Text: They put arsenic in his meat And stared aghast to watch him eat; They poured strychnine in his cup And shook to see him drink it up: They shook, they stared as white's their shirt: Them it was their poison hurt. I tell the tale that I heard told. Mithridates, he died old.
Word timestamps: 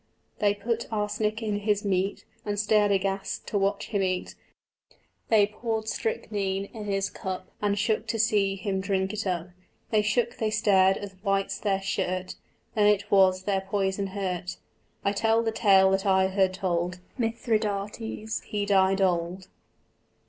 They 0.39 0.55
put 0.55 0.87
arsenic 0.91 1.43
in 1.43 1.59
his 1.59 1.85
meat 1.85 2.25
And 2.43 2.59
stared 2.59 2.89
aghast 2.91 3.45
to 3.49 3.57
watch 3.59 3.89
him 3.89 4.01
eat; 4.01 4.33
They 5.29 5.45
poured 5.45 5.87
strychnine 5.87 6.65
in 6.73 6.85
his 6.85 7.07
cup 7.11 7.49
And 7.61 7.77
shook 7.77 8.07
to 8.07 8.17
see 8.17 8.55
him 8.55 8.81
drink 8.81 9.13
it 9.13 9.27
up: 9.27 9.49
They 9.91 10.01
shook, 10.01 10.37
they 10.37 10.49
stared 10.49 10.97
as 10.97 11.13
white's 11.21 11.59
their 11.59 11.83
shirt: 11.83 12.33
Them 12.73 12.87
it 12.87 13.11
was 13.11 13.43
their 13.43 13.61
poison 13.61 14.07
hurt. 14.07 14.57
I 15.05 15.11
tell 15.11 15.43
the 15.43 15.51
tale 15.51 15.91
that 15.91 16.07
I 16.07 16.29
heard 16.29 16.55
told. 16.55 16.97
Mithridates, 17.19 18.41
he 18.41 18.65
died 18.65 19.01
old. 19.01 19.49